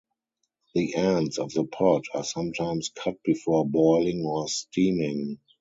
The 0.73 0.95
ends 0.95 1.37
of 1.37 1.53
the 1.53 1.63
pod 1.63 2.05
are 2.15 2.23
sometimes 2.23 2.89
cut 2.89 3.21
before 3.23 3.69
boiling 3.69 4.23
or 4.25 4.47
steaming. 4.49 5.37